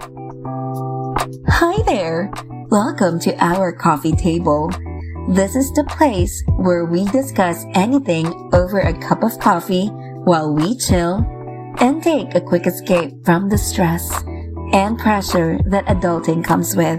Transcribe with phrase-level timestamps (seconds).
[0.00, 2.32] Hi there!
[2.70, 4.70] Welcome to our coffee table.
[5.28, 9.88] This is the place where we discuss anything over a cup of coffee
[10.24, 11.20] while we chill
[11.84, 14.10] and take a quick escape from the stress
[14.72, 16.98] and pressure that adulting comes with.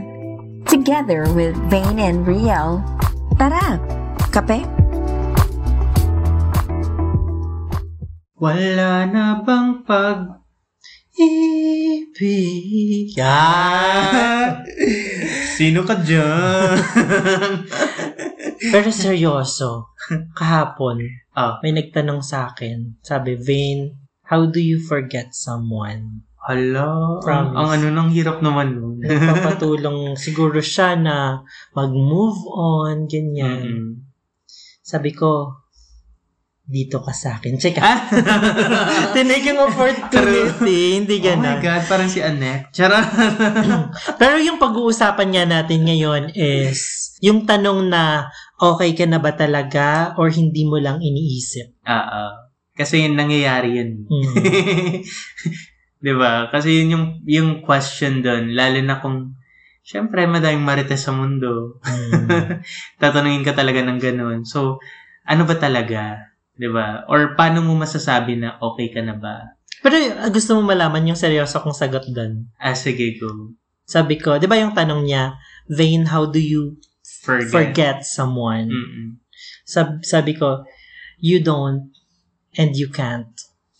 [0.67, 2.85] Together with Vane and Riel.
[3.39, 3.81] Tara!
[4.29, 4.69] Kape?
[8.37, 10.40] Wala na bang pag
[11.15, 13.11] ibig?
[13.17, 14.63] Yan!
[15.57, 16.77] Sino ka dyan?
[18.73, 19.89] Pero seryoso,
[20.33, 21.01] kahapon,
[21.31, 21.57] Ah.
[21.63, 23.95] may nagtanong sa akin, sabi, Vane,
[24.27, 26.27] how do you forget someone?
[26.41, 27.55] Hala, ang, Promise.
[27.55, 28.97] ang ano nang hirap naman nun.
[29.05, 31.39] Nagpapatulong siguro siya na
[31.71, 33.61] mag-move on, ganyan.
[33.61, 33.87] Mm-mm.
[34.81, 35.60] Sabi ko,
[36.71, 37.59] dito ka sa akin.
[37.59, 38.07] Check Ah!
[39.11, 41.59] Tinake yung opportunity, hindi Oh my ganun.
[41.59, 42.71] God, parang si Annette.
[42.71, 43.03] Charot.
[44.21, 50.15] Pero yung pag-uusapan nga natin ngayon is yung tanong na okay ka na ba talaga
[50.15, 51.83] or hindi mo lang iniisip.
[51.83, 52.31] Ah, ah.
[52.71, 54.07] Kasi yun, nangyayari yun.
[54.07, 55.03] Hmm.
[56.01, 56.49] 'Di ba?
[56.49, 59.37] Kasi yun yung, yung question doon, lalo na kung,
[59.85, 61.77] syempre, madaming marites sa mundo.
[61.85, 62.63] Hmm.
[63.01, 64.41] Tatanungin ka talaga ng ganun.
[64.47, 64.81] So,
[65.27, 66.30] ano ba talaga?
[66.61, 67.09] 'Di ba?
[67.09, 69.57] Or paano mo masasabi na okay ka na ba?
[69.81, 72.45] Pero uh, gusto mo malaman yung seryoso kong sagot doon.
[72.61, 73.57] Ah, sige, go.
[73.81, 76.77] Sabi ko, di ba yung tanong niya, Vane, how do you
[77.25, 77.49] Forget.
[77.49, 78.69] forget someone?
[78.69, 79.17] Mm-mm.
[79.65, 80.61] Sab- sabi ko,
[81.17, 81.89] you don't
[82.61, 83.33] and you can't.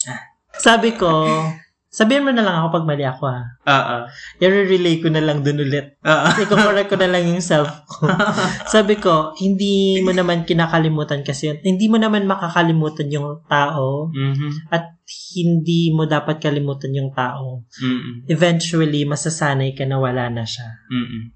[0.09, 0.33] Ah.
[0.57, 1.29] Sabi ko,
[1.91, 3.43] sabihin mo na lang ako pag mali ako ha.
[3.67, 4.01] Ah, ah.
[4.39, 5.99] I-relay ko na lang dun ulit.
[6.01, 6.33] Ah, ah.
[6.39, 8.07] I-correct ko na lang yung self ko.
[8.73, 11.59] Sabi ko, hindi mo naman kinakalimutan kasi yun.
[11.59, 14.71] Hindi mo naman makakalimutan yung tao Mhm.
[14.71, 14.95] at
[15.35, 17.67] hindi mo dapat kalimutan yung tao.
[17.83, 18.31] Mm-mm.
[18.31, 20.71] Eventually, masasanay ka na wala na siya.
[20.87, 21.35] Mm-mm.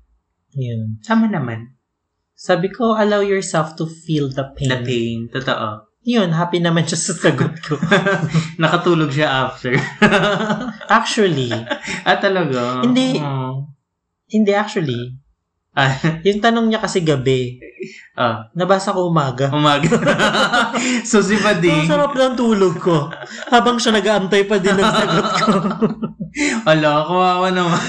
[0.55, 1.03] Yun.
[1.03, 1.75] Tama naman.
[2.35, 4.71] Sabi ko, allow yourself to feel the pain.
[4.71, 5.19] The pain.
[5.27, 5.94] Totoo.
[6.05, 7.81] Yun, happy naman siya sa sagot ko.
[8.61, 9.73] Nakatulog siya after.
[11.01, 11.49] actually,
[12.05, 12.85] ah, talaga?
[12.85, 13.17] Hindi.
[13.17, 13.73] Oh.
[14.29, 15.17] hindi actually.
[15.73, 15.97] Ah,
[16.29, 17.57] Yung tanong niya kasi gabi,
[18.13, 18.53] ah.
[18.53, 19.49] nabasa ko umaga.
[19.49, 19.97] Umaga.
[21.09, 23.09] so, si Ang Bading, sarap ng tulog ko.
[23.49, 25.45] Habang siya nag-aantay pa din ng sagot ko.
[26.69, 27.81] ala, kawawa naman.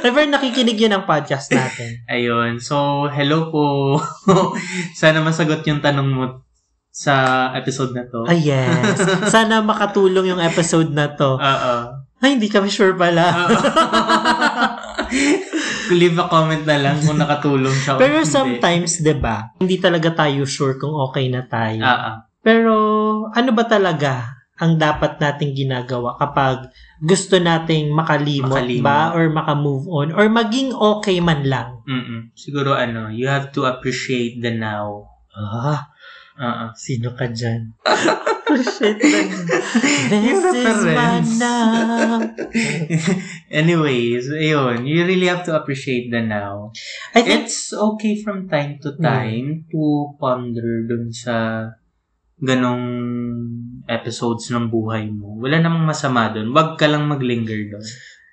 [0.00, 2.00] Ever nakikinig yun ang podcast natin.
[2.08, 2.64] Ayun.
[2.64, 4.00] So, hello po.
[4.96, 6.45] Sana masagot yung tanong mo
[6.96, 8.24] sa episode na to.
[8.24, 8.96] Ay, yes.
[9.34, 11.36] Sana makatulong yung episode na to.
[11.36, 11.74] Oo.
[12.24, 13.28] Ay, hindi kami sure pala.
[15.92, 18.00] Leave a comment na lang kung nakatulong siya.
[18.00, 18.32] Pero hindi.
[18.32, 21.84] sometimes, 'di ba hindi talaga tayo sure kung okay na tayo.
[21.84, 22.16] Ah, ah.
[22.40, 22.72] Pero
[23.28, 28.82] ano ba talaga ang dapat nating ginagawa kapag gusto nating makalimot, Makalimot.
[28.82, 31.84] ba or makamove on or maging okay man lang?
[31.84, 32.32] Mm-mm.
[32.32, 35.04] Siguro ano, you have to appreciate the now.
[35.36, 35.92] Ah,
[36.36, 36.64] Oo.
[36.76, 37.72] sino ka dyan?
[38.46, 39.30] Appreciate lang.
[40.06, 42.22] This is my now.
[43.60, 46.70] Anyways, ayun, you really have to appreciate the now.
[47.10, 51.66] I think, It's okay from time to time to ponder dun sa
[52.38, 52.86] ganong
[53.90, 55.42] episodes ng buhay mo.
[55.42, 56.54] Wala namang masama dun.
[56.54, 57.86] Wag ka lang maglinger dun.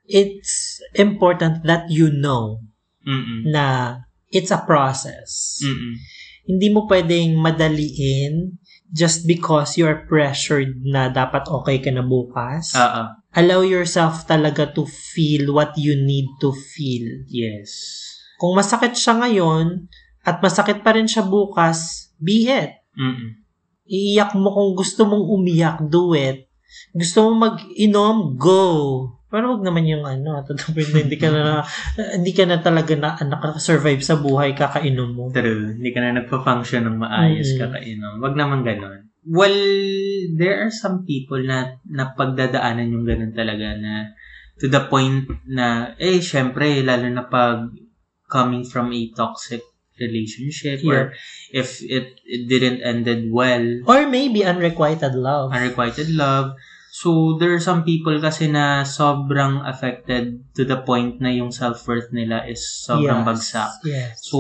[0.04, 2.60] it's important that you know
[3.08, 3.48] Mm-mm.
[3.48, 3.98] na
[4.32, 5.60] it's a process.
[5.64, 5.96] Mm-mm.
[6.44, 8.60] Hindi mo pwedeng madaliin
[8.92, 12.76] just because you're pressured na dapat okay ka na bukas.
[12.76, 13.18] Ah.
[13.34, 17.26] Allow yourself talaga to feel what you need to feel.
[17.26, 17.74] Yes.
[18.38, 19.90] Kung masakit siya ngayon
[20.22, 22.84] at masakit pa rin siya bukas, be it.
[22.94, 23.40] Mm-mm.
[23.90, 26.48] Iiyak mo kung gusto mong umiyak, do it.
[26.94, 28.64] Gusto mong mag-inom, go.
[29.34, 31.66] Pero wag naman yung ano, tatapin na hindi ka na,
[32.22, 35.34] hindi ka na talaga na, nakasurvive sa buhay, kakainom mo.
[35.34, 35.74] True.
[35.74, 37.60] Hindi ka na nagpa-function ng maayos Mm.
[37.66, 38.14] kakainom.
[38.22, 39.10] Wag naman ganon.
[39.26, 39.58] Well,
[40.38, 44.14] there are some people na napagdadaanan yung ganun talaga na
[44.62, 47.74] to the point na, eh, syempre, lalo na pag
[48.30, 49.66] coming from a toxic
[49.98, 51.14] relationship or
[51.50, 55.50] if it, it didn't ended well, Or maybe unrequited love.
[55.50, 56.54] unrequited love.
[57.04, 62.16] So, there are some people kasi na sobrang affected to the point na yung self-worth
[62.16, 63.28] nila is sobrang Yes.
[63.28, 63.72] bagsak.
[63.84, 64.12] Yes.
[64.24, 64.40] So,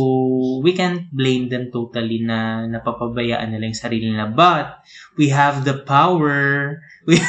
[0.64, 4.32] we can't blame them totally na napapabayaan nila yung sarili nila.
[4.32, 4.80] But,
[5.20, 6.80] we have the power.
[7.04, 7.20] We,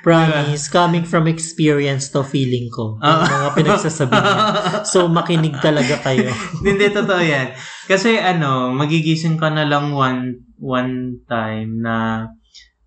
[0.00, 2.96] Promise, coming from experience to feeling ko.
[2.96, 3.28] Yung Ah.
[3.28, 4.32] mga pinagsasabi niya.
[4.96, 6.32] So, makinig talaga kayo.
[6.64, 7.52] Hindi, totoo yan.
[7.84, 11.94] Kasi ano, magigising ka na lang one, one time na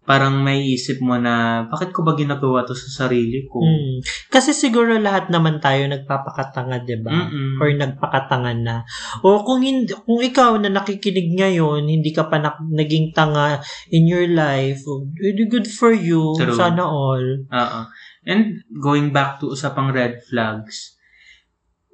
[0.09, 3.61] parang may isip mo na, bakit ko ba ginagawa to sa sarili ko?
[3.61, 4.01] Mm.
[4.33, 7.29] Kasi siguro lahat naman tayo nagpapakatanga, 'di ba?
[7.61, 8.81] Or nagpakatanga na.
[9.21, 13.61] O kung hindi, kung ikaw na nakikinig ngayon, hindi ka pa nak- naging tanga
[13.93, 14.81] in your life,
[15.21, 16.33] really good for you.
[16.41, 16.57] True.
[16.57, 17.45] Sana all.
[17.45, 17.79] Oo.
[18.25, 20.97] And going back to usapang red flags,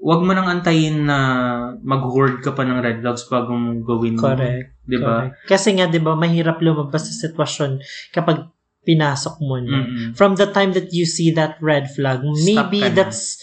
[0.06, 1.18] wag mo nang antayin na
[1.81, 4.13] mag-hoard ka pa ng red flags bago mo gawin.
[4.13, 4.78] Correct.
[4.86, 5.34] Di ba?
[5.50, 7.81] Kasi nga, 'di ba, mahirap lumabas sa sitwasyon
[8.13, 8.46] kapag
[8.86, 9.81] pinasok mo na.
[9.81, 10.13] Mm-mm.
[10.13, 13.42] From the time that you see that red flag, maybe that's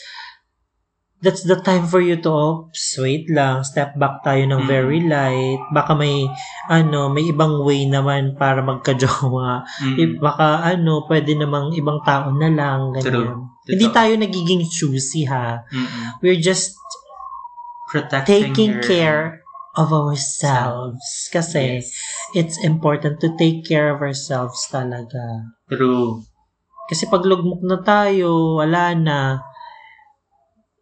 [1.23, 4.70] that's the time for you to oops, wait lang, step back tayo ng Mm.
[4.70, 5.62] very light.
[5.75, 6.31] Baka may
[6.70, 9.67] ano, may ibang way naman para magka-jowa.
[9.82, 9.99] Mm-mm.
[9.99, 13.11] Eh, baka ano, pwede namang ibang tao na lang ganyan.
[13.35, 13.51] True.
[13.64, 15.62] Hindi tayo nagiging choosy ha.
[15.64, 16.19] Mm-mm.
[16.19, 16.75] We're just
[17.88, 19.23] Protecting taking your- care
[19.73, 21.93] of ourselves kasi Yes.
[22.32, 25.49] it's important to take care of ourselves talaga.
[25.67, 26.25] True.
[26.85, 29.19] Kasi pag lugmok na tayo, wala na.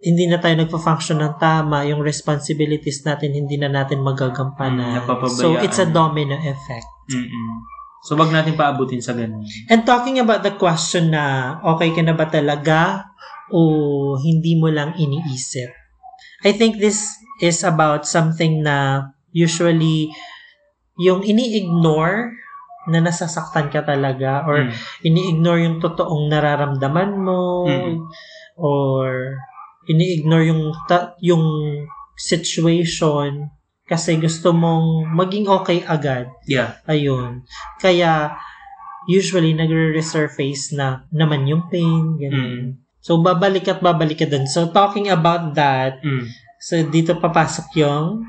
[0.01, 1.85] Hindi na tayo nagpa-function ng tama.
[1.85, 4.97] Yung responsibilities natin, hindi na natin Mm, magagampanan.
[4.97, 5.37] napapabayaan.
[5.37, 6.89] so, it's a domino effect.
[7.13, 7.51] Mm-mm.
[8.01, 9.45] So, wag natin paabutin sa ganun.
[9.69, 13.05] And talking about the question na, okay ka na ba talaga
[13.53, 15.69] o hindi mo lang iniisip?
[16.41, 17.05] I think this
[17.45, 20.09] is about something na usually
[20.97, 22.33] yung ini-ignore
[22.89, 24.73] na nasasaktan ka talaga or Mm.
[25.05, 28.09] ini-ignore yung totoong nararamdaman mo Mm.
[28.57, 29.37] or
[29.85, 31.45] ini-ignore yung ta- yung
[32.17, 33.53] situation
[33.91, 36.31] kasi gusto mong maging okay agad.
[36.47, 36.79] Yeah.
[36.87, 37.43] Ayun.
[37.83, 38.39] Kaya
[39.11, 42.79] usually nagre-resurface na naman yung pain, ganun.
[43.03, 44.47] So babalik at babalik ka dun.
[44.47, 46.31] So talking about that, Mm.
[46.63, 48.23] so dito papasok yung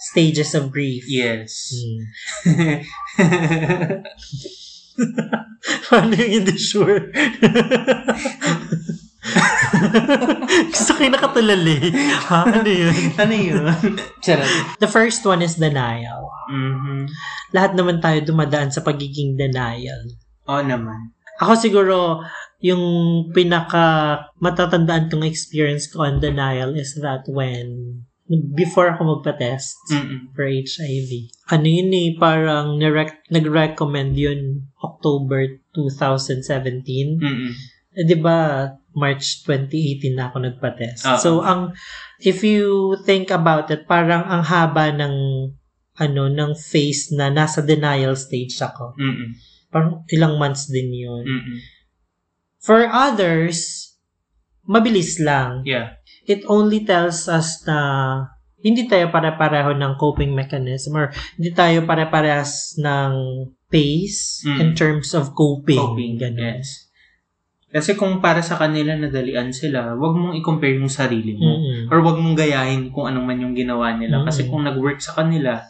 [0.00, 1.04] stages of grief.
[1.06, 1.70] Yes.
[2.42, 2.80] Hmm.
[5.86, 7.12] Paano yung hindi sure?
[10.74, 11.78] Gusto kayo nakatulali.
[12.30, 12.40] Ha?
[12.60, 12.94] Ano yun?
[13.22, 13.64] ano yun?
[14.24, 14.50] Charot.
[14.78, 16.26] The first one is denial.
[16.50, 17.10] Mhm.
[17.54, 20.02] Lahat naman tayo dumadaan sa pagiging denial.
[20.50, 21.14] Oo naman.
[21.40, 22.20] Ako siguro,
[22.60, 22.84] yung
[23.32, 28.00] pinaka matatandaan kong experience ko on denial is that when
[28.30, 30.30] before ako magpa-test Mm-mm.
[30.38, 31.34] for HIV.
[31.50, 37.18] Ano yun eh, parang nirec- nag-recommend yun October 2017.
[37.18, 37.50] Mm-mm.
[37.90, 41.02] Eh, di ba, March 2018 na ako nagpa-test.
[41.06, 41.18] Oo.
[41.18, 41.74] So, ang,
[42.18, 45.14] if you think about it, parang ang haba ng,
[46.00, 48.96] ano, ng phase na nasa denial stage ako.
[48.98, 49.36] Mm-mm.
[49.70, 51.22] Parang ilang months din yun.
[51.22, 51.58] Mm-mm.
[52.60, 53.90] For others,
[54.66, 55.62] mabilis lang.
[55.64, 55.96] Yeah.
[56.26, 57.78] It only tells us na
[58.60, 61.08] hindi tayo pare-pareho ng coping mechanism or
[61.40, 63.12] hindi tayo pare-parehas ng
[63.72, 64.58] pace Mm.
[64.60, 65.80] in terms of coping.
[65.80, 66.20] Coping.
[66.20, 66.60] Ganun.
[66.60, 66.89] Yes.
[67.70, 71.46] Kasi kung para sa kanila nadalian sila, wag mong i-compare yung sarili mo.
[71.46, 71.86] Mm-mm.
[71.86, 74.20] Or wag mong gayahin kung anong man yung ginawa nila.
[74.20, 74.26] Mm.
[74.26, 75.62] Kasi kung nag-work sa kanila,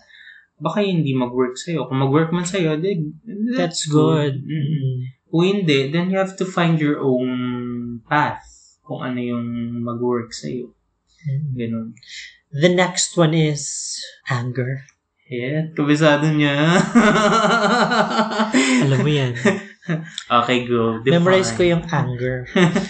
[0.57, 1.85] baka hindi mag-work sa'yo.
[1.85, 3.21] Kung mag-work man sa'yo, then,
[3.53, 4.41] That's good.
[4.41, 4.65] Mm.
[4.65, 4.97] Mm.
[5.29, 8.49] Kung hindi, then you have to find your own path
[8.81, 10.73] kung ano yung mag-work sa'yo.
[11.29, 11.53] Mm.
[11.53, 11.89] Ganun.
[12.49, 14.89] The next one is anger.
[15.31, 16.83] Yeah, kabisado niya.
[18.83, 19.39] Alam mo yan.
[20.43, 21.01] okay, go.
[21.03, 21.15] Define.
[21.21, 22.47] Memorize ko yung anger.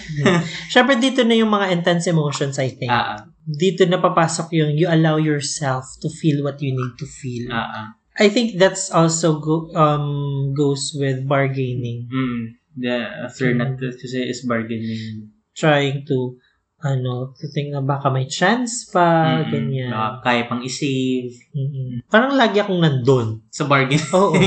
[0.71, 2.91] Siyempre, dito na yung mga intense emotions, I think.
[2.91, 3.25] Ah.
[3.41, 7.49] Dito na papasok yung you allow yourself to feel what you need to feel.
[7.51, 7.97] Ah.
[8.19, 12.11] I think that's also go, um goes with bargaining.
[12.11, 12.41] Mm.
[12.77, 12.95] The
[13.27, 13.79] after Mm.
[13.79, 15.31] to say is bargaining.
[15.55, 16.39] Trying to,
[16.81, 19.49] ano, to think na baka may chance pa, Mm-mm.
[19.53, 19.93] ganyan.
[19.93, 21.33] Baka kaya pang i-save.
[21.53, 22.01] Mm-mm.
[22.09, 23.45] Parang lagi akong nandun.
[23.53, 24.01] Sa bargain.
[24.17, 24.33] Oo.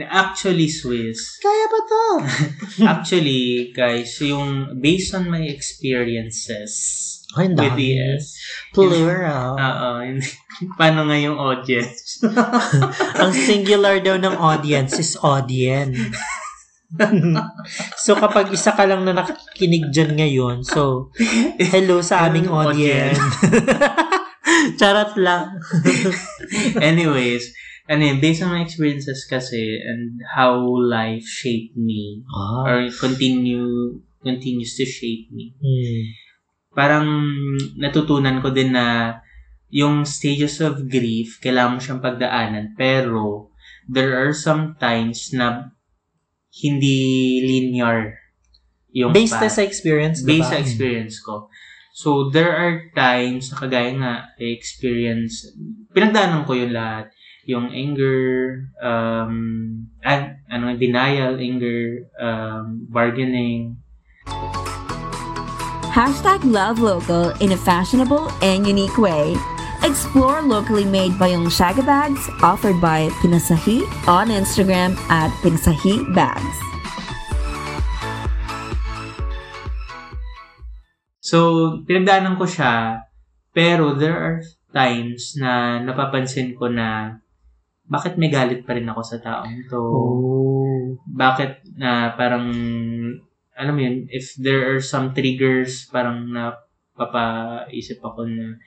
[0.00, 1.36] Actually, Swiss.
[1.40, 2.04] Kaya ba to?
[2.96, 7.78] Actually, guys, yung based on my experiences Ay, ang with.
[7.78, 8.24] ES.
[8.74, 9.54] Plural.
[9.54, 9.90] Oo.
[10.74, 12.24] Paano nga yung audience?
[13.22, 15.94] Ang singular daw ng audience is audience.
[18.04, 21.14] so, kapag isa ka lang na nakikinig dyan ngayon, so,
[21.70, 23.18] hello sa aming audience.
[24.80, 25.60] Charot lang.
[26.82, 27.54] Anyways,
[27.86, 32.66] ano yun, based on my experiences kasi and how life shaped me Ah.
[32.66, 35.54] or continue continues to shape me.
[35.56, 36.02] Hmm.
[36.76, 37.06] Parang
[37.78, 39.18] natutunan ko din na
[39.70, 42.74] yung stages of grief, kailangan mo siyang pagdaanan.
[42.74, 43.54] Pero,
[43.86, 45.70] there are some times na
[46.50, 46.98] hindi
[47.46, 48.18] linear
[48.90, 49.54] yung Based path.
[49.54, 50.50] sa experience, Based diba?
[50.50, 51.46] sa experience ko.
[51.94, 55.46] So, there are times na kagaya nga, I experience,
[55.94, 57.10] pinagdaanan ko yung lahat.
[57.50, 59.34] yung anger, um,
[60.06, 63.74] ah, ano, denial, anger, um, bargaining.
[65.90, 69.34] Hashtag love local in a fashionable and unique way.
[69.80, 76.56] Explore locally made Bayong Shaga bags offered by Pinasahi on Instagram at Pinasahi Bags.
[81.24, 83.00] So, pinagdaanan ko siya,
[83.56, 87.16] pero there are times na napapansin ko na
[87.88, 89.80] bakit may galit pa rin ako sa taong to?
[89.80, 91.00] Oh.
[91.08, 92.52] Bakit na parang,
[93.56, 98.60] alam mo yun, if there are some triggers, parang napapaisip ako na,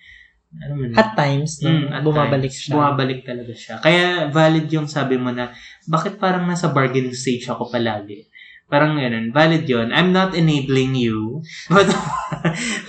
[0.62, 2.74] alam mo na, At times, no, Mm, at bumabalik times, siya.
[2.78, 3.76] Bumabalik talaga siya.
[3.82, 5.50] Kaya valid yung sabi mo na,
[5.90, 8.30] bakit parang nasa bargaining stage ako palagi?
[8.74, 9.30] Parang ganun.
[9.30, 9.94] Valid yun.
[9.94, 11.46] I'm not enabling you.
[11.74, 11.94] But,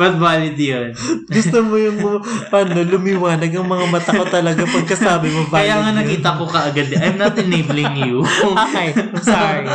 [0.01, 0.97] but valid yun.
[1.29, 2.01] Gusto mo yung
[2.49, 5.45] paano, lumiwanag ang mga mata ko talaga pagkasabi mo.
[5.53, 5.99] Kaya valid nga yun.
[6.01, 6.89] nakita ko kaagad.
[6.97, 8.25] I'm not enabling you.
[8.65, 9.69] Okay, sorry.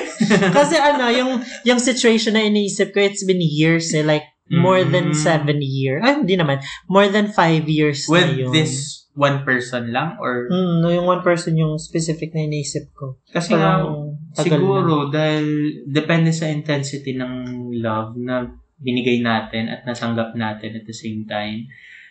[0.60, 4.04] Kasi ano, yung yung situation na iniisip ko, it's been years eh.
[4.04, 5.16] Like, more than Mm.
[5.16, 6.00] seven years.
[6.00, 6.62] Ay, hindi naman.
[6.86, 8.52] More than five years na With yun.
[8.54, 10.20] this one person lang?
[10.20, 13.18] Or, Mm, no, yung one person yung specific na iniisip ko.
[13.26, 13.82] kasi nga,
[14.32, 15.46] siguro, dahil
[15.84, 17.32] depende sa intensity ng
[17.80, 21.64] love na binigay natin at natanggap natin at the same time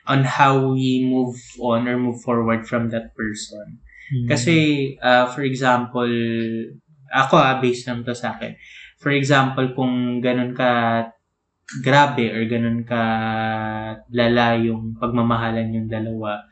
[0.05, 3.79] on how we move on or move forward from that person.
[4.11, 4.27] Mm.
[4.27, 4.55] Kasi,
[4.99, 6.09] uh, for example,
[7.09, 8.53] ako ah, based lang to sa akin.
[8.97, 11.05] For example, kung ganun ka
[11.81, 13.01] grabe or ganun ka
[14.13, 16.45] lala yung pagmamahalan yung dalawa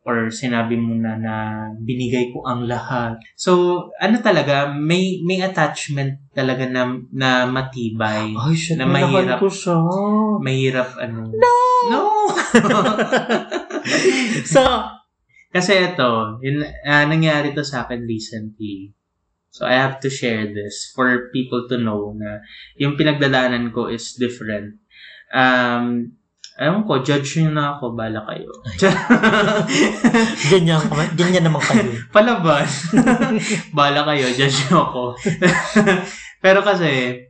[0.00, 1.34] or sinabi mo na na
[1.76, 3.20] binigay ko ang lahat.
[3.36, 8.32] So, ano talaga, may may attachment talaga na, na matibay.
[8.32, 9.36] Ay, shit, na mahirap.
[9.36, 9.76] ko siya.
[10.40, 11.28] Mahirap ano.
[11.36, 11.54] No!
[11.92, 12.00] No!
[14.44, 14.60] So,
[15.50, 18.94] Kasi ito, yun, ah, nangyari to sa akin recently.
[19.50, 22.42] So, I have to share this for people to know na
[22.78, 24.78] yung pinagdadaanan ko is different.
[25.34, 26.16] Um,
[26.60, 28.52] Ewan ko, judge nyo na ako, bala kayo.
[30.52, 30.76] ganyan,
[31.16, 31.88] ganyan naman kayo.
[32.14, 32.68] Palaban.
[33.78, 35.02] bala kayo, judge nyo ako.
[36.44, 37.24] Pero kasi,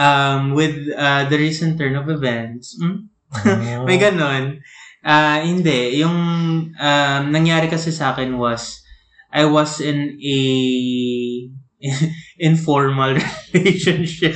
[0.00, 3.84] um, with uh, the recent turn of events, hmm, Oh.
[3.84, 4.64] May ganon.
[5.04, 6.00] Ah, hindi.
[6.00, 6.16] Yung
[6.72, 8.80] um, nangyari kasi sa akin was,
[9.28, 10.38] I was in a
[12.38, 13.18] informal
[13.54, 14.34] relationship.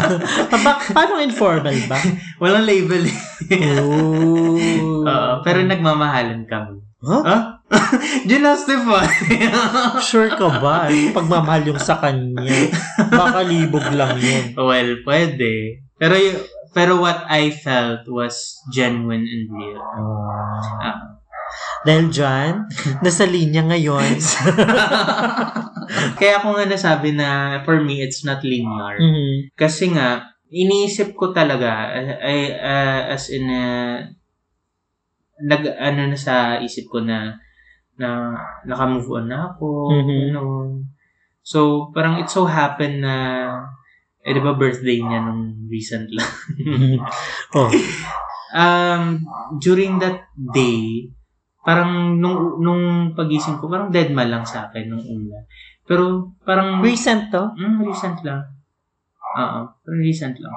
[0.50, 1.98] ba, paano informal ba?
[2.42, 3.04] Walang label.
[3.78, 4.58] Oh.
[5.06, 6.82] Oo, pero nagmamahalan kami.
[7.00, 7.24] Huh?
[7.24, 7.42] Huh?
[8.28, 9.08] Ginastify.
[10.04, 10.92] Sure ka ba?
[10.92, 12.68] Yung pagmamahal yung sa kanya.
[13.08, 14.52] Baka libog lang yun.
[14.58, 15.80] well, pwede.
[15.96, 16.12] Pero
[16.70, 19.80] pero what I felt was genuine and real.
[20.84, 21.09] Ah.
[21.80, 22.68] Dahil dyan,
[23.04, 24.20] nasa linya ngayon.
[26.20, 29.00] Kaya ako nga nasabi na for me, it's not linear.
[29.00, 29.56] Mhm.
[29.56, 34.04] Kasi nga, iniisip ko talaga, ay, ah, as in, uh,
[35.40, 37.32] nag, ano na sa isip ko na,
[37.96, 38.36] na
[38.68, 40.16] naka-move on na ako, Mhm.
[40.36, 40.68] ganun.
[41.40, 43.14] So, parang it so happened na,
[44.20, 46.32] eh, di ba birthday niya nung recent lang.
[47.56, 47.72] oh.
[48.52, 49.24] um,
[49.58, 51.08] during that day,
[51.60, 55.44] parang nung, nung pagising ko, parang dead man lang sa akin nung una.
[55.84, 56.80] Pero parang...
[56.80, 57.52] Recent to?
[57.58, 58.42] Mm, recent lang.
[59.38, 60.54] Oo, pero recent lang.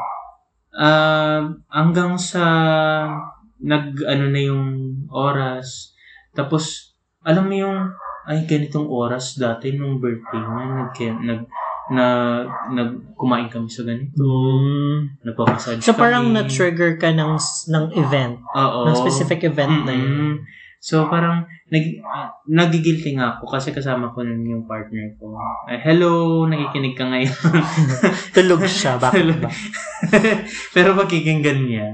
[0.73, 2.43] Um, hanggang sa
[3.63, 4.65] nag ano na yung
[5.13, 5.95] oras.
[6.35, 7.79] Tapos alam mo yung
[8.27, 10.91] ay ganitong oras dati nung birthday niya nag
[11.23, 11.41] nag
[11.91, 12.05] na
[12.71, 14.23] nag kumain kami sa ganito.
[14.23, 15.19] Mm.
[15.27, 16.35] Nagpapasage So parang kami.
[16.39, 17.35] na-trigger ka ng,
[17.69, 18.39] ng event.
[18.55, 18.87] Oo.
[18.87, 20.39] Ng specific event na yun.
[20.83, 22.03] So, parang, nag,
[22.43, 25.31] nagigilty nga ako kasi kasama ko nun yung partner ko.
[25.63, 27.31] Ay, hello, nakikinig ka ngayon.
[28.35, 28.99] Tulog siya.
[28.99, 29.47] Bakit ba?
[30.75, 31.87] Pero pakikinggan niya.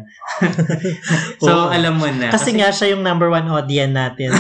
[1.46, 1.70] so, Oo.
[1.70, 2.34] alam mo na.
[2.34, 4.34] Kasi nga siya yung number one audience natin.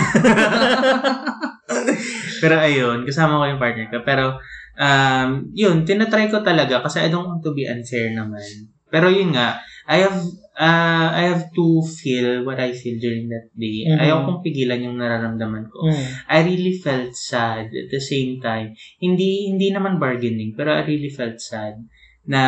[2.42, 4.02] Pero ayun, kasama ko yung partner ko.
[4.02, 4.42] Pero,
[4.82, 8.42] um, yun, tinatry ko talaga kasi I don't want to be unfair naman.
[8.90, 10.22] Pero yun nga, I have,
[10.58, 13.90] uh, I have to feel what I feel during that day.
[13.90, 13.98] Mhm.
[13.98, 15.90] Ayaw kong pigilan yung nararamdaman ko.
[15.90, 16.06] Mm.
[16.30, 18.78] I really felt sad at the same time.
[19.02, 21.82] Hindi hindi naman bargaining, pero I really felt sad
[22.30, 22.42] na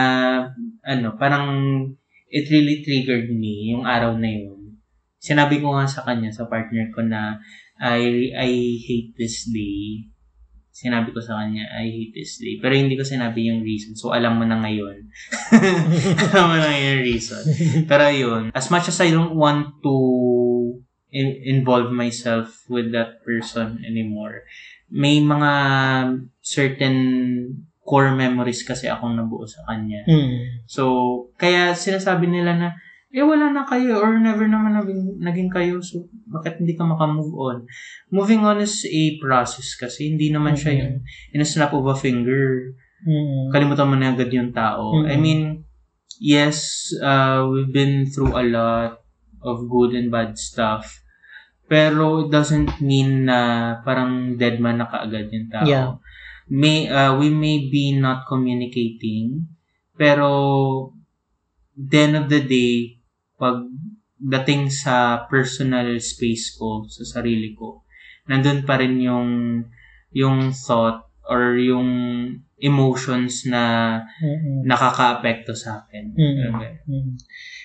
[0.85, 1.49] ano, parang
[2.29, 4.77] it really triggered me yung araw na yun.
[5.21, 7.41] Sinabi ko nga sa kanya, sa partner ko na
[7.81, 8.51] I I
[8.85, 10.05] hate this day.
[10.71, 12.55] Sinabi ko sa kanya, I hate this day.
[12.63, 13.93] Pero hindi ko sinabi yung reason.
[13.93, 15.11] So, alam mo na ngayon.
[16.31, 17.43] alam mo na ngayon yung reason.
[17.91, 19.95] Pero yun, as much as I don't want to
[21.11, 24.47] in- involve myself with that person anymore.
[24.87, 25.53] May mga
[26.39, 26.97] certain
[27.83, 30.07] core memories kasi akong nabuo sa kanya.
[30.07, 30.63] Mm.
[30.67, 30.83] So,
[31.35, 32.69] kaya sinasabi nila na,
[33.11, 35.83] eh, wala na kayo or never naman naging, naging kayo.
[35.83, 37.57] So, bakit hindi ka makamove on?
[38.07, 40.79] Moving on is a process kasi hindi naman siya Mhm.
[40.79, 40.95] yung
[41.35, 42.71] in a snap of a finger.
[43.03, 43.51] Mm.
[43.51, 45.03] Kalimutan mo na agad yung tao.
[45.03, 45.11] Mhm.
[45.11, 45.41] I mean,
[46.23, 49.03] yes, uh, we've been through a lot
[49.43, 51.03] of good and bad stuff.
[51.67, 55.67] Pero it doesn't mean na parang dead man na kaagad yung tao.
[55.67, 55.99] Yeah.
[56.51, 59.47] May, uh, we may be not communicating,
[59.95, 60.27] pero
[61.75, 63.00] the end of the day,
[63.41, 63.65] pag
[64.21, 67.81] dating sa personal space ko, sa sarili ko,
[68.29, 69.29] nandun pa rin yung
[70.13, 71.89] yung thought or yung
[72.61, 74.61] emotions na Mm-mm.
[74.69, 76.13] nakaka-apekto sa akin.
[76.13, 76.53] Mm.
[76.53, 76.73] Okay.
[76.85, 77.11] Mm.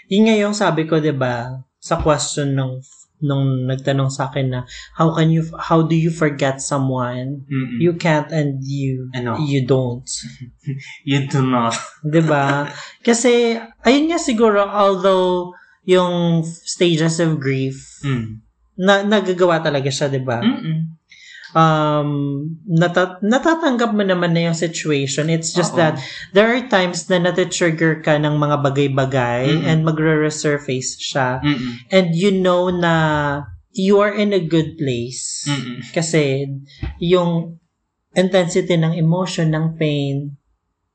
[0.09, 2.81] Yun nga yung sabi ko, 'di ba, sa question nung
[3.17, 4.61] nung nagtanong sa akin na
[4.93, 7.45] how can you how do you forget someone?
[7.49, 7.81] Mm-mm.
[7.81, 9.37] You can't and you Ano?
[9.45, 10.05] you don't.
[11.09, 11.77] You do not.
[12.01, 12.71] 'Di ba?
[13.05, 15.53] Kasi ayun nga siguro although
[15.87, 18.43] yung stages of grief Mm.
[18.77, 20.43] na nagagawa talaga siya, 'di ba?
[20.43, 20.99] Mm-mm.
[21.57, 22.11] Um
[22.69, 25.33] nata- natatanggap mo naman na yung situation.
[25.33, 25.81] It's just Oo.
[25.81, 25.97] that
[26.37, 29.65] there are times na nati-trigger ka ng mga bagay-bagay Mm-mm.
[29.65, 31.41] and magre-resurface siya.
[31.41, 31.73] Mm-mm.
[31.89, 32.95] And you know na
[33.73, 35.47] you are in a good place.
[35.49, 35.81] Mm-mm.
[35.95, 36.51] Kasi
[37.01, 37.57] yung
[38.13, 40.37] intensity ng emotion, ng pain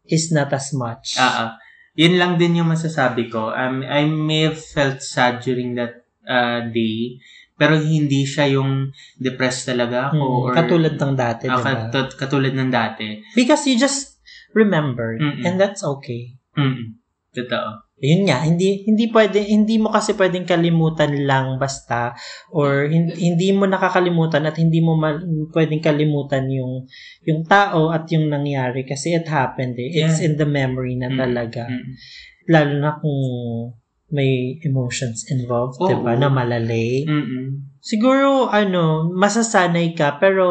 [0.05, 1.15] is not as much.
[1.17, 1.57] Ah.
[1.95, 3.51] Yun lang din yung masasabi ko.
[3.51, 7.19] Um, I may have felt sad during that uh, day,
[7.60, 10.24] pero hindi siya yung depressed talaga ako.
[10.24, 11.91] Mm, or, katulad ng dati, Ah, diba?
[11.91, 13.19] kat- katulad ng dati.
[13.36, 14.17] Because you just
[14.55, 15.43] remembered Mm-mm.
[15.43, 16.39] and that's okay.
[16.55, 17.00] Mm-mm.
[17.32, 17.70] Totoo.
[18.02, 22.18] Yun nga, hindi hindi pwede hindi mo kasi pwedeng kalimutan lang basta
[22.50, 25.22] or hindi, hindi mo nakakalimutan at hindi mo ma-
[25.54, 26.90] pwedeng kalimutan yung
[27.24, 29.94] yung tao at yung nangyari kasi it happened eh.
[29.94, 30.28] It's Yeah.
[30.28, 31.18] in the memory na Mm.
[31.22, 31.70] talaga.
[31.70, 31.94] Mm-mm.
[32.50, 33.22] Lalo na kung
[34.12, 35.88] may emotions involved, Oo.
[35.88, 36.18] 'di ba?
[36.20, 37.06] Na malalay.
[37.08, 37.80] Mm-mm.
[37.80, 40.46] Siguro ano, masasanay ka pero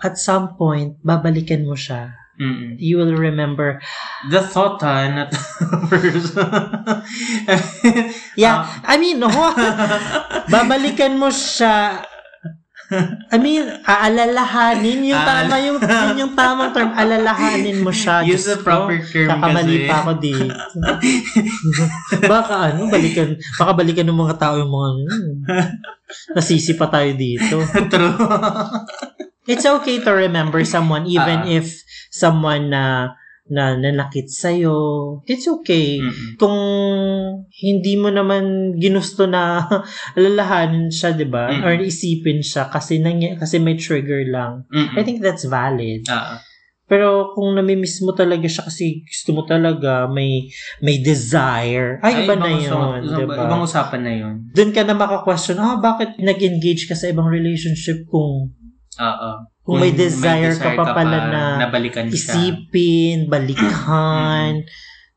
[0.00, 2.14] at some point babalikan mo siya.
[2.32, 2.80] Mm-mm.
[2.80, 3.78] You will remember,
[4.26, 5.30] The thought, ha, not
[5.86, 6.32] first.
[8.36, 8.80] yeah, Ah.
[8.84, 9.28] I mean, no,
[10.52, 12.02] babalikan mo siya.
[13.32, 18.20] I mean, aalalahanin yung Aal- tama yung yun yung tamang term, alalahanin mo siya.
[18.20, 19.88] Use the proper ko, term Kakamali kasi.
[19.88, 20.44] pa ako dito.
[22.32, 25.32] baka ano, balikan, baka balikan ng mga tao yung mga, hmm,
[26.32, 27.64] nasisi pa tayo dito.
[27.88, 28.12] True.
[29.42, 31.48] It's okay to remember someone even Ah.
[31.50, 31.72] if
[32.12, 33.16] someone na
[33.48, 34.72] na nanakit sa'yo.
[35.26, 35.98] It's okay.
[35.98, 36.38] Mm-mm.
[36.38, 36.56] Kung
[37.50, 39.66] hindi mo naman ginusto na
[40.16, 41.50] alalahanin siya, 'di ba?
[41.50, 41.60] Mm.
[41.60, 44.64] Or isipin siya kasi nangy- kasi may trigger lang.
[44.70, 44.94] Mm-mm.
[44.94, 46.06] I think that's valid.
[46.06, 46.38] Ah,
[46.84, 50.46] Pero kung namimiss mo talaga siya kasi gusto mo talaga, may
[50.78, 51.98] may desire.
[52.00, 53.42] Ay, iba na 'yun, usa- 'di ibang, ba?
[53.42, 54.34] ibang usapan na yun.
[54.52, 58.52] Doon ka na maka-question, ah, bakit nag-engage ka sa ibang relationship kung
[59.00, 59.30] Oo.
[59.62, 62.34] Kung may desire ka pa pala na nabalikan siya.
[62.34, 64.66] isipin, balikan.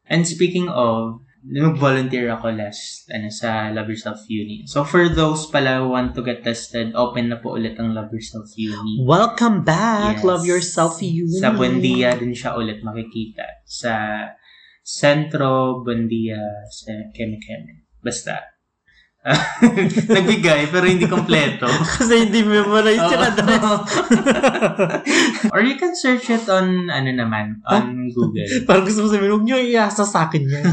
[0.06, 4.66] And speaking of, nag-volunteer ako last ano, sa Love Yourself Uni.
[4.66, 8.14] So for those pala who want to get tested, open na po ulit ang Love
[8.14, 9.02] Yourself Uni.
[9.02, 10.26] Welcome back, Yes.
[10.26, 11.38] Love Yourself Uni.
[11.38, 13.46] Sa Buendia din siya ulit makikita.
[13.66, 13.94] Sa
[14.86, 16.38] Centro Buendia
[16.70, 17.90] sa Keme Keme.
[18.02, 18.55] Basta.
[20.16, 21.66] Nagbigay pero hindi kompleto.
[21.98, 23.30] Kasi hindi memorize yung Oo.
[23.34, 23.66] address.
[25.54, 28.46] Or you can search it on ano naman, on Google.
[28.70, 30.66] Parang gusto mo sabihin, huwag nyo iasa sa akin yan.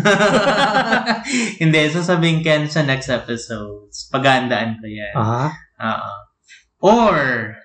[1.65, 4.13] Hindi, sasabihin yan sa next episodes.
[4.13, 5.15] Pagandaan ko yan.
[5.17, 5.49] ah,
[5.81, 6.13] Oo.
[6.83, 7.57] Or,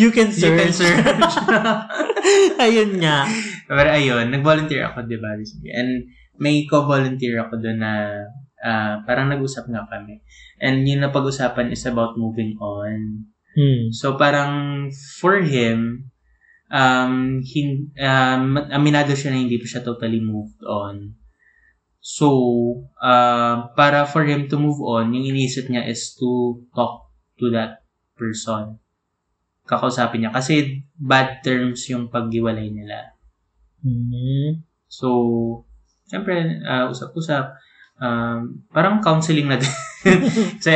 [0.00, 0.58] you can you search.
[0.58, 1.34] can search.
[2.56, 3.28] Ayun nga.
[3.68, 5.36] Pero ayun, nag-volunteer ako, di ba.
[5.76, 6.08] And
[6.40, 7.92] may co-volunteer ako doon na
[8.64, 10.24] ah, parang nag-usap nga kami.
[10.56, 13.28] And yung napag-usapan is about moving on.
[13.52, 13.92] Hmm.
[13.92, 14.88] So parang
[15.20, 16.08] for him,
[16.72, 21.14] um, hin, um, aminado siya na hindi pa siya totally moved on.
[22.04, 22.28] So,
[23.00, 27.08] uh, para for him to move on, yung iniisip niya is to talk
[27.40, 27.80] to that
[28.12, 28.76] person.
[29.64, 30.36] Kakausapin niya.
[30.36, 33.16] Kasi bad terms yung paghiwalay nila.
[33.80, 34.60] Hmm.
[34.84, 35.08] So,
[36.04, 37.56] siyempre, uh, usap-usap.
[37.94, 39.70] Um, parang counseling na din.
[40.60, 40.74] Kasi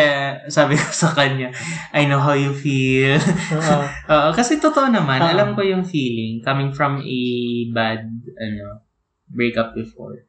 [0.49, 1.53] sabi ko sa kanya,
[1.93, 3.19] I know how you feel.
[3.53, 3.79] Oo.
[4.15, 5.29] Oo, kasi totoo naman, Oo.
[5.29, 7.21] alam ko yung feeling coming from a
[7.75, 8.81] bad ano
[9.29, 10.25] breakup before.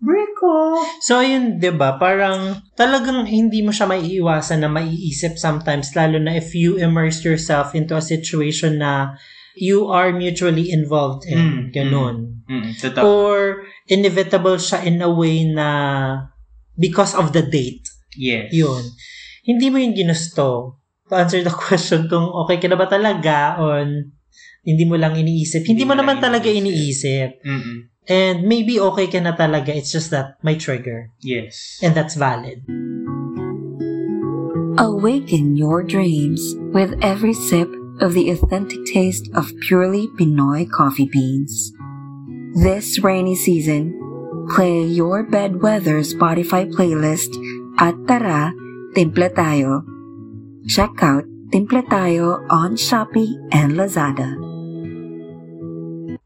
[0.00, 0.88] break off.
[1.04, 6.40] So, ayun, 'di ba Parang talagang hindi mo siya maiiwasan na maiisip sometimes, lalo na
[6.40, 9.20] if you immerse yourself into a situation na
[9.56, 11.38] you are mutually involved in.
[11.38, 12.16] Mm, Ganon.
[12.46, 13.02] Mm, totoo.
[13.02, 13.38] Or
[13.86, 15.68] inevitable siya in a way na
[16.74, 17.86] because of the date.
[18.14, 18.50] yes.
[18.50, 18.82] Yun.
[19.46, 20.76] Hindi mo yung ginusto.
[21.10, 24.14] To answer the question kung okay ka na ba talaga on
[24.62, 25.64] hindi mo lang iniisip.
[25.64, 27.40] Hindi, Hindi mo naman talaga iniisip.
[27.40, 27.46] iniisip.
[27.46, 27.78] Mm-mm.
[28.10, 29.70] And maybe okay ka na talaga.
[29.72, 31.10] It's just that may trigger.
[31.22, 31.78] Yes.
[31.80, 32.62] And that's valid.
[34.78, 36.40] Awaken your dreams
[36.72, 37.68] with every sip
[38.00, 41.72] of the authentic taste of purely Pinoy coffee beans.
[42.56, 43.94] This rainy season,
[44.50, 47.30] play your bedweather Spotify playlist
[47.78, 48.52] at Tara
[48.94, 49.86] Timple Tayo.
[50.66, 54.34] Check out Timple Tayo on Shopee and Lazada.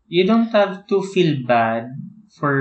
[0.08, 1.90] You don't have to feel bad
[2.38, 2.54] for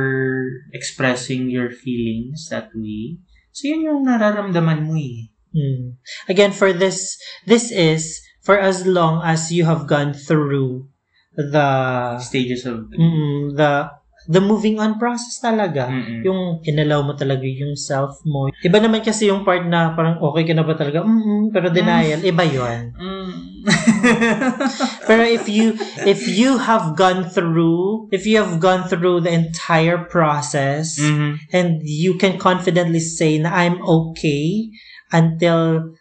[0.74, 3.18] expressing your feelings that way.
[3.54, 5.30] So, yun yung nararamdaman mo eh.
[5.54, 6.02] Hmm.
[6.28, 10.86] Again, for this, this is for as long as you have gone through
[11.34, 12.92] the Stages of...
[12.94, 13.90] mm, the
[14.30, 15.92] the moving on process talaga.
[15.92, 16.24] Mm-mm.
[16.24, 18.48] Yung inalaw mo talaga yung self mo.
[18.64, 21.04] Iba naman kasi yung part na parang okay ka na ba talaga?
[21.04, 22.94] mm pero denial, iba yon.
[22.96, 23.34] Mm.
[25.08, 30.04] Pero if you if you have gone through if you have gone through the entire
[30.04, 31.40] process Mhm.
[31.56, 34.68] and you can confidently say na I'm okay
[35.16, 35.96] until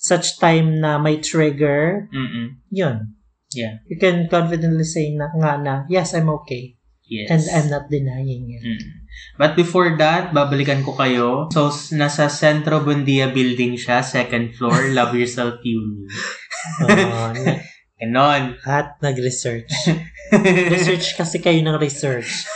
[0.00, 2.64] such time na may trigger, Mm-mm.
[2.72, 3.20] yun.
[3.52, 3.84] Yeah.
[3.84, 6.80] You can confidently say na nga na, yes, I'm okay.
[7.04, 7.28] Yes.
[7.28, 8.62] And I'm not denying it.
[8.62, 8.80] Mm.
[9.36, 11.50] But before that, babalikan ko kayo.
[11.50, 16.06] So, nasa Centro Bundia building siya, second floor, Love Yourself Uni.
[16.86, 17.60] Na-
[18.00, 18.56] Ganon.
[18.64, 19.68] at nag-research.
[20.72, 22.48] research kasi kayo ng research.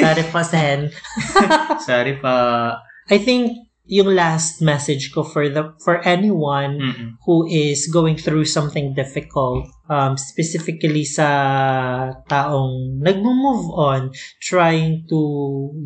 [0.00, 0.88] Sorry po, Sen.
[1.84, 2.34] Sorry pa.
[3.12, 7.08] I think yung last message ko for the for anyone Mm-mm.
[7.26, 11.26] who is going through something difficult, um, specifically sa
[12.30, 15.20] taong nagmo-move on, trying to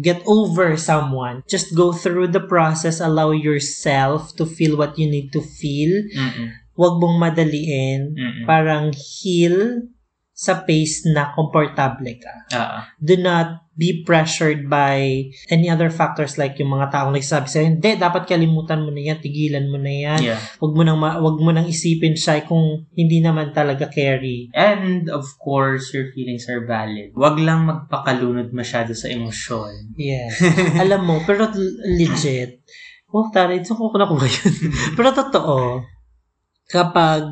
[0.04, 5.32] get over someone, just go through the process, allow yourself to feel what you need
[5.32, 5.92] to feel.
[6.12, 6.52] Mm-mm.
[6.76, 8.12] Huwag mong madaliin.
[8.12, 8.44] Mm-mm.
[8.44, 9.88] Parang heal
[10.36, 12.34] sa pace na komportable ka.
[12.52, 17.66] Ah, Do not be pressured by any other factors like yung mga taong nagsasabi sa'yo,
[17.76, 20.20] hindi, dapat kalimutan mo na yan, tigilan mo na yan.
[20.24, 20.40] yeah.
[20.56, 24.48] Huwag mo nang, ma- huwag mo nang isipin siya kung hindi naman talaga carry.
[24.56, 27.12] And, of course, your feelings are valid.
[27.12, 29.92] Huwag lang magpakalunod masyado sa emosyon.
[30.00, 30.40] Yes.
[30.82, 31.52] Alam mo, pero
[31.84, 32.64] legit,
[33.12, 34.56] oh, taray, so ko na ko yun?
[34.96, 35.84] pero totoo,
[36.72, 37.28] kapag,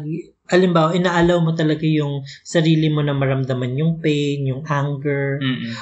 [0.52, 5.72] alimbawa, inaalaw mo talaga yung sarili mo na maramdaman yung pain, yung anger, Mm-mm.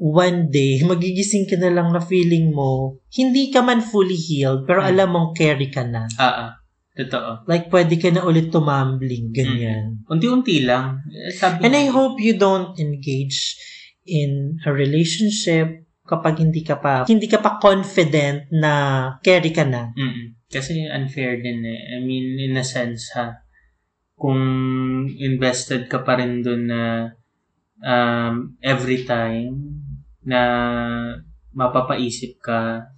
[0.00, 4.80] One day, magigising ka na lang na feeling mo, hindi ka man fully healed, pero
[4.80, 4.88] Mm.
[4.88, 6.08] alam mong carry ka na.
[6.16, 6.50] Ah, ah.
[6.90, 7.44] Totoo.
[7.46, 10.04] Like, pwede ka na ulit tumambling, ganyan.
[10.04, 11.00] Unti-unti lang.
[11.06, 13.56] Eh, Sabi And I nga- hope you don't engage
[14.04, 18.72] in a relationship kapag hindi ka pa hindi ka pa confident na
[19.22, 19.94] carry ka na.
[19.94, 20.34] Mm-mm.
[20.50, 21.94] Kasi unfair din eh.
[21.94, 23.38] I mean, in a sense ha,
[24.18, 24.42] kung
[25.14, 27.14] invested ka pa rin dun na
[27.80, 29.79] um, every time
[30.24, 30.40] na
[31.54, 32.90] mapapaisip ka,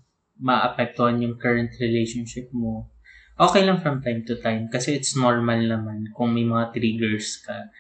[0.43, 2.91] maapektuhan yung current relationship mo,
[3.39, 7.73] okay lang from time to time kasi it's normal naman kung may mga triggers ka.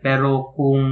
[0.00, 0.84] Pero kung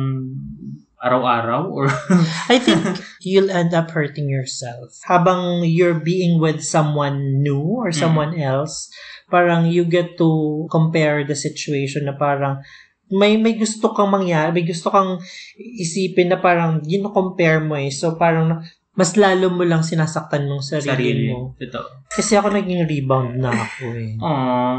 [1.05, 1.93] araw-araw or
[2.53, 2.81] I think
[3.21, 4.97] you'll end up hurting yourself.
[5.05, 8.89] Habang you're being with someone new or someone else,
[9.29, 12.65] parang you get to compare the situation na parang
[13.13, 15.21] may may gusto kang mangyari, may gusto kang
[15.57, 17.93] isipin na parang gino-compare mo eh.
[17.93, 18.65] So parang
[18.95, 21.27] mas lalo mo lang sinasaktan ng sarili, sarili.
[21.35, 21.59] mo.
[21.59, 22.07] Totoo.
[22.07, 24.15] Kasi ako naging rebound na ako eh.
[24.23, 24.79] Aww.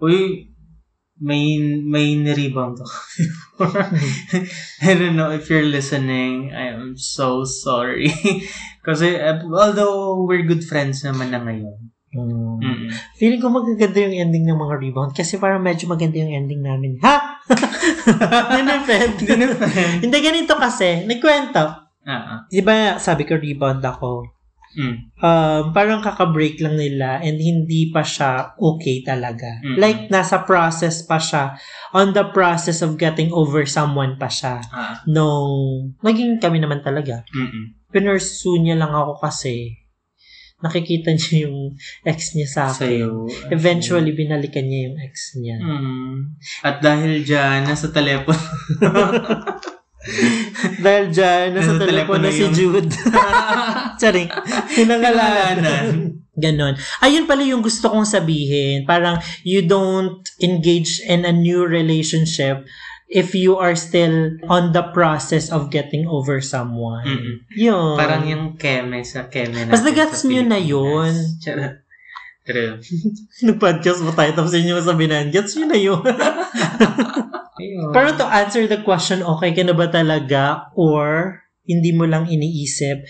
[0.00, 0.46] Uy,
[1.20, 3.84] may, may nirebound ako before.
[4.86, 6.54] I don't know if you're listening.
[6.54, 8.08] I am so sorry.
[8.86, 11.76] Kasi, uh, although we're good friends naman na ngayon.
[12.10, 12.90] Mm.
[13.20, 16.98] Feeling ko magaganda yung ending ng mga rebound kasi parang medyo maganda yung ending namin.
[17.06, 17.38] Ha?
[18.54, 19.14] Dinepend.
[19.26, 20.00] Dinepend.
[20.04, 21.04] Hindi ganito kasi.
[21.06, 21.64] Nagkwento.
[22.06, 22.46] Ah.
[22.48, 24.40] Di ba sabi ko rebound ako?
[24.70, 25.10] Mm.
[25.18, 29.58] Um, parang kakabreak lang nila and hindi pa siya okay talaga.
[29.66, 29.76] Mm.
[29.82, 31.58] Like, nasa process pa siya.
[31.90, 34.62] On the process of getting over someone pa siya.
[34.70, 35.02] Ah.
[35.10, 37.26] Nung naging kami naman talaga.
[37.34, 37.74] Mm-mm.
[37.90, 39.79] Pinursu niya lang ako kasi
[40.60, 42.76] nakikita niya yung ex niya sa akin.
[42.76, 43.10] Sa'yo.
[43.48, 45.56] Eventually, binalikan niya yung ex niya.
[45.56, 46.36] Mm.
[46.60, 48.36] At dahil dyan, nasa telepono.
[50.80, 52.88] Dahil dyan, nasa Nasa telepono telepono si yung- Jude.
[54.00, 54.28] Charing.
[54.72, 56.16] Pinangalanan.
[56.40, 56.74] Ganon.
[57.04, 58.88] Ayun pala yung gusto kong sabihin.
[58.88, 62.64] Parang you don't engage in a new relationship
[63.10, 67.02] if you are still on the process of getting over someone.
[67.02, 67.36] Mm-mm.
[67.58, 67.98] Yun.
[67.98, 71.12] Parang yung keme sa keme natin Basta gets nyo na yun.
[71.42, 71.82] Charot.
[72.40, 72.80] True.
[73.44, 76.00] Nag-podcast mo tayo tapos yun yung sabihin gets nyo na yun.
[77.92, 83.04] Pero to answer the question, okay ka na ba talaga or hindi mo lang iniisip,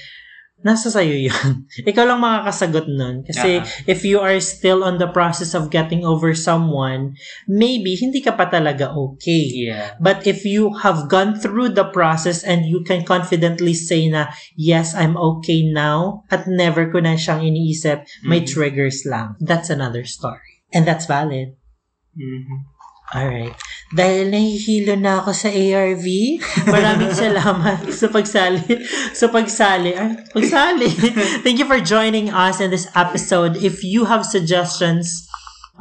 [0.61, 1.64] nasa sayo yun.
[1.90, 3.25] Ikaw lang makakasagot nun.
[3.25, 3.66] Kasi Ah.
[3.88, 7.16] if you are still on the process of getting over someone,
[7.49, 9.68] maybe hindi ka pa talaga okay.
[9.68, 9.96] Yeah.
[9.99, 14.92] But if you have gone through the process and you can confidently say na, yes,
[14.92, 18.49] I'm okay now, at never ko na siyang iniisip, may Mhm.
[18.49, 19.37] triggers lang.
[19.40, 20.62] That's another story.
[20.70, 21.59] And that's valid.
[22.14, 22.70] Mhm.
[23.11, 23.59] Alright.
[23.90, 26.07] Dahil nahihilo na ako sa ARV,
[26.70, 28.62] maraming salamat sa pagsali.
[29.11, 29.90] Sa pagsali.
[29.99, 30.90] Ay, pagsali.
[31.44, 33.59] Thank you for joining us in this episode.
[33.59, 35.27] If you have suggestions,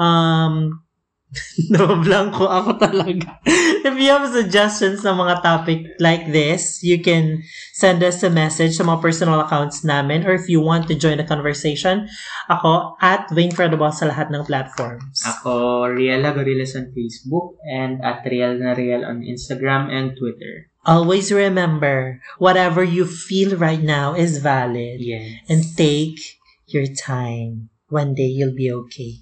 [0.01, 0.81] um,
[1.73, 3.37] nabablanko ako talaga.
[3.87, 7.45] If you have suggestions ng mga topic like this, you can
[7.77, 11.21] send us a message sa mga personal accounts namin or if you want to join
[11.21, 12.09] the conversation,
[12.49, 15.21] ako at Wayne Credible sa lahat ng platforms.
[15.23, 20.67] Ako, Riel Gorillas on Facebook and at Riel na Riel on Instagram and Twitter.
[20.87, 25.03] Always remember, whatever you feel right now is valid.
[25.03, 25.45] Yes.
[25.45, 26.17] And take
[26.65, 27.69] your time.
[27.89, 29.21] One day you'll be okay.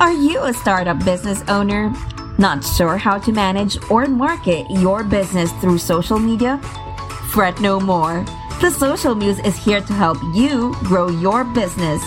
[0.00, 1.92] Are you a startup business owner?
[2.38, 6.56] Not sure how to manage or market your business through social media?
[7.32, 8.24] Fret no more.
[8.62, 12.02] The Social Muse is here to help you grow your business.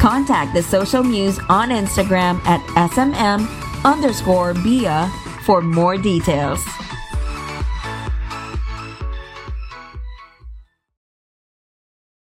[0.00, 3.46] Contact the Social Muse on Instagram at SMM
[3.84, 5.08] underscore BIA
[5.44, 6.60] for more details.